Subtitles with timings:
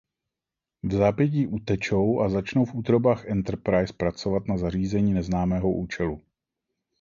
[0.83, 6.21] Vzápětí utečou a začnou v útrobách Enterprise pracovat na zařízení neznámého účelu.